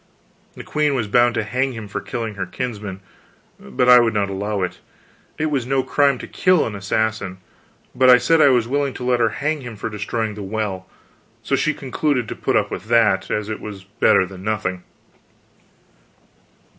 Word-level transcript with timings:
The 0.55 0.63
queen 0.63 0.95
was 0.95 1.07
bound 1.07 1.35
to 1.35 1.43
hang 1.43 1.73
him 1.73 1.87
for 1.87 2.01
killing 2.01 2.33
her 2.33 2.47
kinsman, 2.47 3.01
but 3.59 3.87
I 3.87 3.99
would 3.99 4.15
not 4.15 4.31
allow 4.31 4.63
it: 4.63 4.79
it 5.37 5.51
was 5.51 5.67
no 5.67 5.83
crime 5.83 6.17
to 6.17 6.27
kill 6.27 6.65
an 6.65 6.73
assassin. 6.75 7.37
But 7.93 8.09
I 8.09 8.17
said 8.17 8.41
I 8.41 8.47
was 8.49 8.67
willing 8.67 8.95
to 8.95 9.03
let 9.03 9.19
her 9.19 9.29
hang 9.29 9.61
him 9.61 9.75
for 9.75 9.91
destroying 9.91 10.33
the 10.33 10.41
well; 10.41 10.89
so 11.43 11.55
she 11.55 11.75
concluded 11.75 12.27
to 12.29 12.35
put 12.35 12.55
up 12.55 12.71
with 12.71 12.85
that, 12.85 13.29
as 13.29 13.47
it 13.47 13.61
was 13.61 13.83
better 13.83 14.25
than 14.25 14.43
nothing. 14.43 14.81